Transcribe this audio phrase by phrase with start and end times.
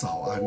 [0.00, 0.40] 早安，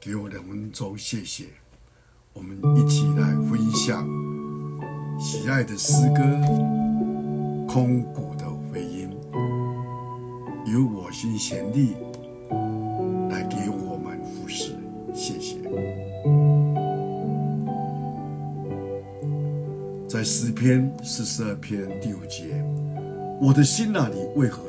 [0.00, 1.44] 给我两分钟，谢谢。
[2.32, 4.08] 我们一起来分享
[5.18, 6.22] 喜爱的诗歌
[7.66, 9.08] 《空谷的回音》，
[10.72, 11.94] 由我心贤立
[13.30, 14.72] 来给我们服侍，
[15.14, 15.58] 谢谢。
[20.08, 22.64] 在诗篇四十二篇第五节，
[23.40, 24.68] 我的心哪里为何？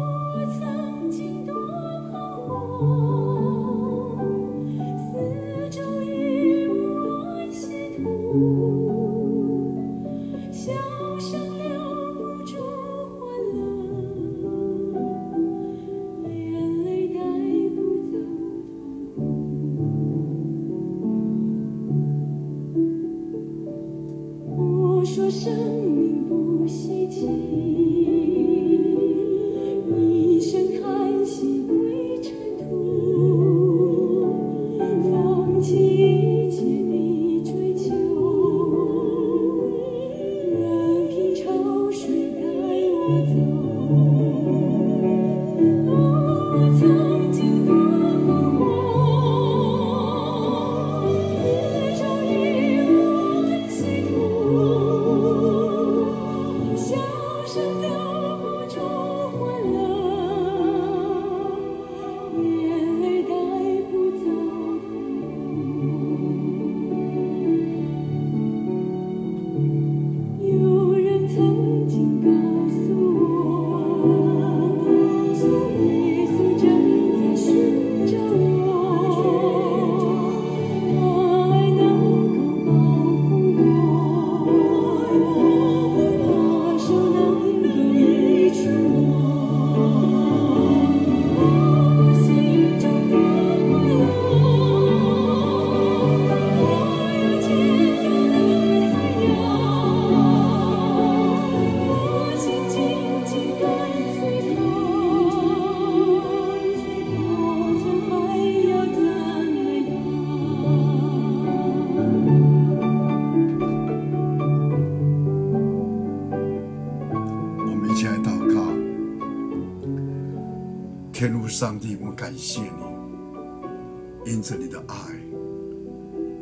[121.21, 124.95] 天父上帝，我们感谢你，因着你的爱，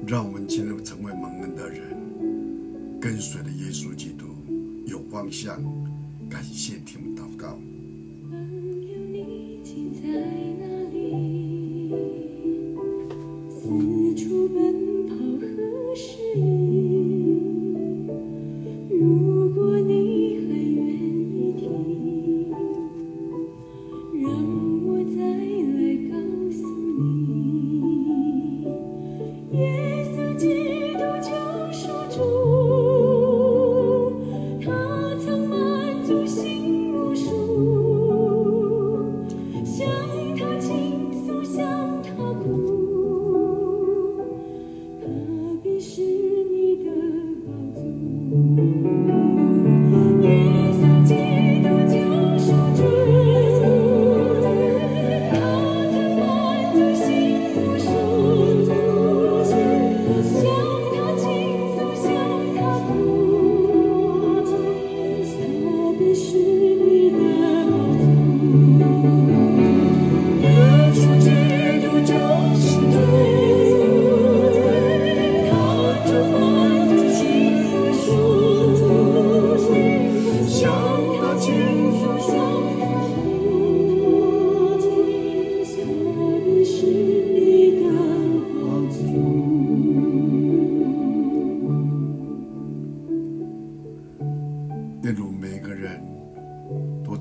[0.07, 1.81] 让我们今天成为蒙恩的人，
[2.97, 4.27] 跟随了耶稣基督，
[4.85, 5.61] 有方向。
[6.29, 7.59] 感谢听祷告。
[29.51, 29.88] Yeah.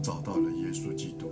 [0.03, 1.27] 找到了耶稣基督，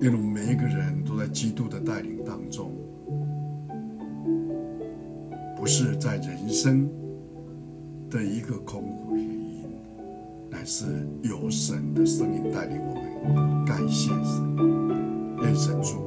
[0.00, 2.72] 因为我们每一个人都在基督的带领当中，
[5.56, 6.88] 不是在人生
[8.10, 9.64] 的一个空谷回音，
[10.50, 13.64] 乃是有神的声音带领我们。
[13.64, 14.56] 感谢神，
[15.42, 16.03] 愿神祝福。